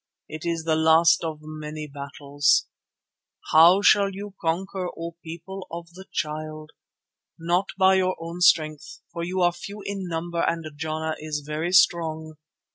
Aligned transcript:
It 0.27 0.45
is 0.47 0.63
the 0.63 0.75
last 0.75 1.23
of 1.23 1.41
many 1.43 1.85
battles. 1.85 2.65
How 3.51 3.83
shall 3.83 4.09
you 4.09 4.33
conquer, 4.41 4.89
O 4.97 5.15
People 5.23 5.67
of 5.71 5.93
the 5.93 6.05
Child? 6.11 6.71
Not 7.37 7.67
by 7.77 7.93
your 7.97 8.15
own 8.19 8.41
strength, 8.41 9.01
for 9.13 9.23
you 9.23 9.41
are 9.41 9.51
few 9.53 9.83
in 9.85 10.07
number 10.07 10.41
and 10.41 10.65
Jana 10.75 11.17
is 11.19 11.43
very 11.45 11.71
strong. 11.71 12.37